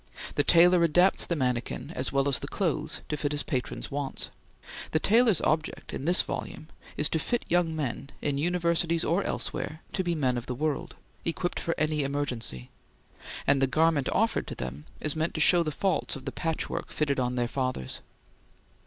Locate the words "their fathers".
17.35-17.99